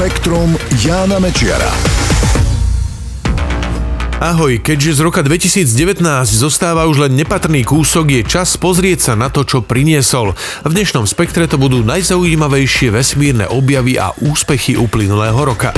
Spektrum 0.00 0.56
Jána 0.80 1.20
Mečiara. 1.20 1.68
Ahoj, 4.16 4.56
keďže 4.64 4.96
z 4.96 5.00
roka 5.04 5.20
2019 5.20 6.00
zostáva 6.24 6.88
už 6.88 7.04
len 7.04 7.20
nepatrný 7.20 7.68
kúsok, 7.68 8.08
je 8.08 8.22
čas 8.24 8.56
pozrieť 8.56 9.12
sa 9.12 9.12
na 9.12 9.28
to, 9.28 9.44
čo 9.44 9.60
priniesol. 9.60 10.32
V 10.64 10.72
dnešnom 10.72 11.04
spektre 11.04 11.44
to 11.44 11.60
budú 11.60 11.84
najzaujímavejšie 11.84 12.96
vesmírne 12.96 13.44
objavy 13.52 14.00
a 14.00 14.16
úspechy 14.24 14.72
uplynulého 14.72 15.36
roka. 15.36 15.76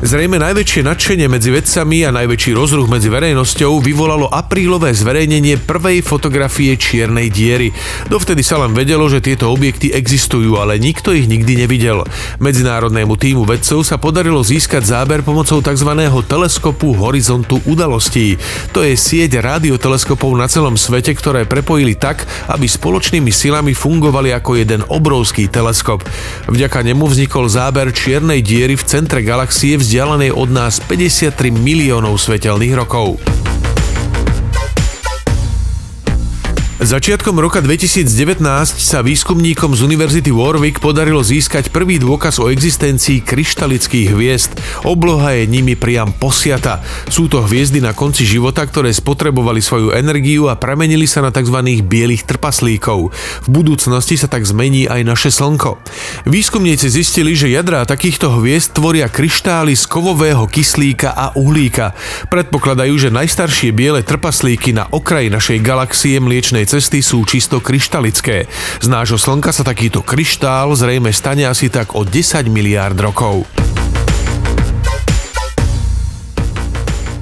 Zrejme 0.00 0.40
najväčšie 0.40 0.80
nadšenie 0.80 1.28
medzi 1.28 1.52
vedcami 1.52 2.08
a 2.08 2.10
najväčší 2.16 2.56
rozruch 2.56 2.88
medzi 2.88 3.12
verejnosťou 3.12 3.84
vyvolalo 3.84 4.32
aprílové 4.32 4.96
zverejnenie 4.96 5.60
prvej 5.60 6.00
fotografie 6.00 6.72
čiernej 6.80 7.28
diery. 7.28 7.68
Dovtedy 8.08 8.40
sa 8.40 8.64
len 8.64 8.72
vedelo, 8.72 9.04
že 9.12 9.20
tieto 9.20 9.52
objekty 9.52 9.92
existujú, 9.92 10.56
ale 10.56 10.80
nikto 10.80 11.12
ich 11.12 11.28
nikdy 11.28 11.52
nevidel. 11.52 12.08
Medzinárodnému 12.40 13.12
týmu 13.20 13.44
vedcov 13.44 13.84
sa 13.84 14.00
podarilo 14.00 14.40
získať 14.40 14.88
záber 14.88 15.20
pomocou 15.20 15.60
tzv. 15.60 15.92
teleskopu 16.24 16.96
horizontu 16.96 17.60
udalostí. 17.68 18.40
To 18.72 18.80
je 18.80 18.96
sieť 18.96 19.36
rádioteleskopov 19.44 20.32
na 20.32 20.48
celom 20.48 20.80
svete, 20.80 21.12
ktoré 21.12 21.44
prepojili 21.44 21.92
tak, 21.92 22.24
aby 22.48 22.64
spoločnými 22.64 23.28
silami 23.28 23.76
fungovali 23.76 24.32
ako 24.32 24.64
jeden 24.64 24.80
obrovský 24.88 25.52
teleskop. 25.52 26.00
Vďaka 26.48 26.88
nemu 26.88 27.04
vznikol 27.04 27.52
záber 27.52 27.92
čiernej 27.92 28.40
diery 28.40 28.80
v 28.80 28.86
centre 28.88 29.20
galaxie 29.20 29.76
v 29.76 29.89
vzdialenej 29.90 30.30
od 30.38 30.54
nás 30.54 30.78
53 30.78 31.50
miliónov 31.50 32.14
svetelných 32.14 32.78
rokov. 32.78 33.18
Začiatkom 36.80 37.36
roka 37.36 37.60
2019 37.60 38.40
sa 38.80 39.04
výskumníkom 39.04 39.76
z 39.76 39.84
Univerzity 39.84 40.32
Warwick 40.32 40.80
podarilo 40.80 41.20
získať 41.20 41.68
prvý 41.68 42.00
dôkaz 42.00 42.40
o 42.40 42.48
existencii 42.48 43.20
kryštalických 43.20 44.16
hviezd. 44.16 44.56
Obloha 44.88 45.36
je 45.36 45.44
nimi 45.44 45.76
priam 45.76 46.08
posiata. 46.08 46.80
Sú 47.04 47.28
to 47.28 47.44
hviezdy 47.44 47.84
na 47.84 47.92
konci 47.92 48.24
života, 48.24 48.64
ktoré 48.64 48.96
spotrebovali 48.96 49.60
svoju 49.60 49.92
energiu 49.92 50.48
a 50.48 50.56
premenili 50.56 51.04
sa 51.04 51.20
na 51.20 51.28
tzv. 51.28 51.84
bielých 51.84 52.24
trpaslíkov. 52.24 53.12
V 53.44 53.48
budúcnosti 53.52 54.16
sa 54.16 54.32
tak 54.32 54.48
zmení 54.48 54.88
aj 54.88 55.04
naše 55.04 55.28
Slnko. 55.28 55.84
Výskumníci 56.32 56.88
zistili, 56.88 57.36
že 57.36 57.52
jadrá 57.52 57.84
takýchto 57.84 58.40
hviezd 58.40 58.72
tvoria 58.72 59.12
kryštály 59.12 59.76
z 59.76 59.84
kovového 59.84 60.48
kyslíka 60.48 61.12
a 61.12 61.36
uhlíka. 61.36 61.92
Predpokladajú, 62.32 62.96
že 62.96 63.12
najstaršie 63.12 63.68
biele 63.76 64.00
trpaslíky 64.00 64.72
na 64.72 64.88
okraji 64.88 65.28
našej 65.28 65.60
galaxie 65.60 66.16
Mliečnej 66.16 66.69
cesty 66.70 67.02
sú 67.02 67.26
čisto 67.26 67.58
kryštalické. 67.58 68.46
Z 68.78 68.86
nášho 68.86 69.18
Slnka 69.18 69.50
sa 69.50 69.66
takýto 69.66 70.06
kryštál 70.06 70.70
zrejme 70.78 71.10
stane 71.10 71.42
asi 71.50 71.66
tak 71.66 71.98
o 71.98 72.06
10 72.06 72.46
miliárd 72.46 72.94
rokov. 72.94 73.42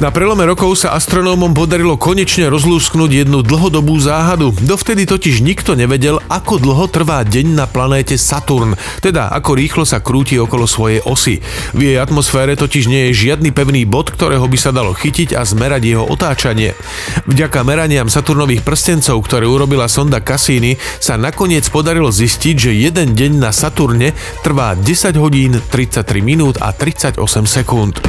Na 0.00 0.08
prelome 0.08 0.48
rokov 0.48 0.80
sa 0.80 0.96
astronómom 0.96 1.52
podarilo 1.52 2.00
konečne 2.00 2.48
rozlúsknuť 2.48 3.20
jednu 3.20 3.44
dlhodobú 3.44 4.00
záhadu. 4.00 4.48
Dovtedy 4.64 5.04
totiž 5.04 5.44
nikto 5.44 5.76
nevedel, 5.76 6.24
ako 6.24 6.56
dlho 6.56 6.88
trvá 6.88 7.20
deň 7.20 7.52
na 7.52 7.68
planéte 7.68 8.16
Saturn, 8.16 8.80
teda 9.04 9.28
ako 9.28 9.60
rýchlo 9.60 9.84
sa 9.84 10.00
krúti 10.00 10.40
okolo 10.40 10.64
svojej 10.64 11.04
osy. 11.04 11.44
V 11.76 11.80
jej 11.84 12.00
atmosfére 12.00 12.56
totiž 12.56 12.88
nie 12.88 13.12
je 13.12 13.28
žiadny 13.28 13.52
pevný 13.52 13.84
bod, 13.84 14.08
ktorého 14.08 14.48
by 14.48 14.56
sa 14.56 14.72
dalo 14.72 14.96
chytiť 14.96 15.36
a 15.36 15.44
zmerať 15.44 15.92
jeho 15.92 16.08
otáčanie. 16.08 16.72
Vďaka 17.28 17.60
meraniam 17.60 18.08
Saturnových 18.08 18.64
prstencov, 18.64 19.20
ktoré 19.20 19.44
urobila 19.44 19.84
sonda 19.84 20.24
Cassini, 20.24 20.80
sa 20.96 21.20
nakoniec 21.20 21.68
podarilo 21.68 22.08
zistiť, 22.08 22.56
že 22.56 22.72
jeden 22.72 23.12
deň 23.12 23.36
na 23.36 23.52
Saturne 23.52 24.16
trvá 24.40 24.72
10 24.80 25.12
hodín, 25.20 25.60
33 25.60 26.24
minút 26.24 26.56
a 26.56 26.72
38 26.72 27.20
sekúnd. 27.44 28.00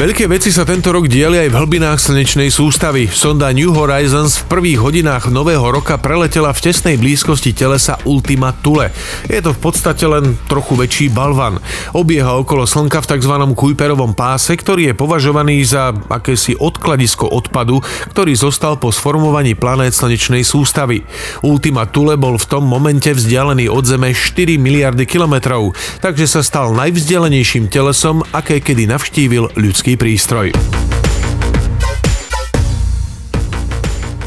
Veľké 0.00 0.32
veci 0.32 0.48
sa 0.48 0.64
tento 0.64 0.96
rok 0.96 1.12
diali 1.12 1.44
aj 1.44 1.52
v 1.52 1.58
hlbinách 1.60 2.00
slnečnej 2.00 2.48
sústavy. 2.48 3.04
Sonda 3.12 3.52
New 3.52 3.68
Horizons 3.68 4.40
v 4.40 4.48
prvých 4.48 4.80
hodinách 4.80 5.28
nového 5.28 5.60
roka 5.68 6.00
preletela 6.00 6.56
v 6.56 6.72
tesnej 6.72 6.96
blízkosti 6.96 7.52
telesa 7.52 8.00
Ultima 8.08 8.56
Thule. 8.64 8.96
Je 9.28 9.36
to 9.44 9.52
v 9.52 9.60
podstate 9.60 10.00
len 10.08 10.40
trochu 10.48 10.72
väčší 10.80 11.12
balvan. 11.12 11.60
Obieha 11.92 12.32
okolo 12.32 12.64
Slnka 12.64 13.04
v 13.04 13.12
tzv. 13.12 13.34
Kuiperovom 13.52 14.16
páse, 14.16 14.56
ktorý 14.56 14.88
je 14.88 14.94
považovaný 14.96 15.60
za 15.68 15.92
akési 15.92 16.56
odkladisko 16.56 17.28
odpadu, 17.28 17.84
ktorý 18.08 18.32
zostal 18.32 18.80
po 18.80 18.96
sformovaní 18.96 19.52
planét 19.52 19.92
slnečnej 19.92 20.48
sústavy. 20.48 21.04
Ultima 21.44 21.84
Thule 21.84 22.16
bol 22.16 22.40
v 22.40 22.48
tom 22.48 22.64
momente 22.64 23.12
vzdialený 23.12 23.68
od 23.68 23.84
Zeme 23.84 24.16
4 24.16 24.56
miliardy 24.56 25.04
kilometrov, 25.04 25.76
takže 26.00 26.24
sa 26.24 26.40
stal 26.40 26.72
najvzdialenejším 26.72 27.68
telesom, 27.68 28.24
aké 28.32 28.64
kedy 28.64 28.88
navštívil 28.88 29.52
ľudský 29.60 29.89
prístroj. 29.96 30.52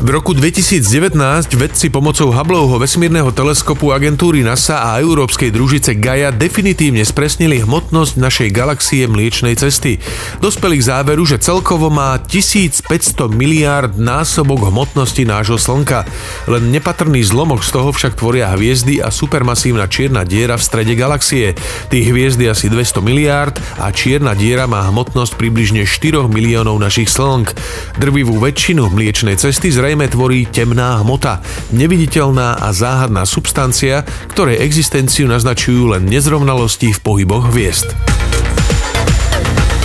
V 0.04 0.12
roku 0.12 0.36
2019 0.36 1.16
vedci 1.56 1.88
pomocou 1.88 2.28
Hubbleho 2.28 2.76
vesmírneho 2.76 3.32
teleskopu 3.32 3.96
agentúry 3.96 4.44
NASA 4.44 4.92
a 4.92 5.00
európskej 5.00 5.48
družice 5.48 5.96
Gaia 5.96 6.28
definitívne 6.28 7.08
spresnili 7.08 7.64
hmotnosť 7.64 8.20
našej 8.20 8.50
galaxie 8.52 9.08
Mliečnej 9.08 9.56
cesty. 9.56 10.04
Dospeli 10.44 10.84
k 10.84 10.92
záveru, 10.92 11.24
že 11.24 11.40
celkovo 11.40 11.88
má 11.88 12.20
1500 12.20 12.84
miliárd 13.32 13.96
násobok 13.96 14.68
hmotnosti 14.68 15.24
nášho 15.24 15.56
Slnka. 15.56 16.04
Len 16.52 16.68
nepatrný 16.68 17.24
zlomok 17.24 17.64
z 17.64 17.72
toho 17.72 17.96
však 17.96 18.20
tvoria 18.20 18.52
hviezdy 18.52 19.00
a 19.00 19.08
supermasívna 19.08 19.88
čierna 19.88 20.28
diera 20.28 20.60
v 20.60 20.68
strede 20.68 21.00
galaxie. 21.00 21.56
Tých 21.88 22.12
hviezd 22.12 22.44
je 22.44 22.52
asi 22.52 22.68
200 22.68 23.00
miliárd 23.00 23.56
a 23.80 23.88
čierna 23.96 24.36
diera 24.36 24.68
má 24.68 24.84
hmotnosť 24.84 25.40
približne 25.40 25.88
4 25.88 26.28
miliónov 26.28 26.76
našich 26.76 27.08
slnk. 27.08 27.56
Drvivú 28.04 28.36
väčšinu 28.44 28.92
Mliečnej 28.92 29.40
cesty 29.40 29.72
zrejme 29.72 29.93
zrejme 29.94 30.10
tvorí 30.10 30.50
temná 30.50 31.06
hmota, 31.06 31.38
neviditeľná 31.70 32.58
a 32.58 32.74
záhadná 32.74 33.30
substancia, 33.30 34.02
ktorej 34.34 34.58
existenciu 34.66 35.30
naznačujú 35.30 35.94
len 35.94 36.10
nezrovnalosti 36.10 36.98
v 36.98 37.00
pohyboch 37.06 37.54
hviezd. 37.54 37.94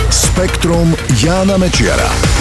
Spektrum 0.09 0.97
Jána 1.21 1.61
Mečiara. 1.61 2.38